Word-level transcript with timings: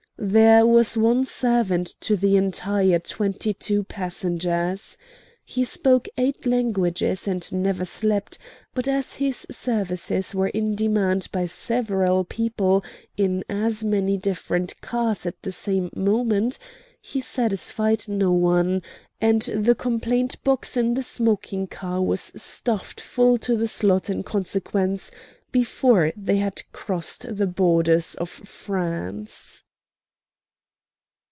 There 0.23 0.67
was 0.67 0.95
one 0.95 1.25
servant 1.25 1.95
to 2.01 2.15
the 2.15 2.35
entire 2.37 2.99
twenty 2.99 3.55
two 3.55 3.83
passengers. 3.83 4.95
He 5.43 5.63
spoke 5.63 6.07
eight 6.15 6.45
languages, 6.45 7.27
and 7.27 7.51
never 7.51 7.85
slept; 7.85 8.37
but 8.75 8.87
as 8.87 9.15
his 9.15 9.47
services 9.49 10.35
were 10.35 10.49
in 10.49 10.75
demand 10.75 11.27
by 11.31 11.47
several 11.47 12.23
people 12.23 12.83
in 13.17 13.43
as 13.49 13.83
many 13.83 14.15
different 14.15 14.79
cars 14.79 15.25
at 15.25 15.41
the 15.41 15.51
same 15.51 15.89
moment 15.95 16.59
he 17.01 17.19
satisfied 17.19 18.05
no 18.07 18.31
one, 18.31 18.83
and 19.19 19.41
the 19.57 19.73
complaint 19.73 20.35
box 20.43 20.77
in 20.77 20.93
the 20.93 21.01
smoking 21.01 21.65
car 21.65 21.99
was 21.99 22.31
stuffed 22.39 23.01
full 23.01 23.39
to 23.39 23.55
the 23.57 23.67
slot 23.67 24.07
in 24.07 24.21
consequence 24.21 25.09
before 25.51 26.11
they 26.15 26.37
had 26.37 26.61
crossed 26.71 27.25
the 27.37 27.47
borders 27.47 28.13
of 28.13 28.29
France. 28.29 29.63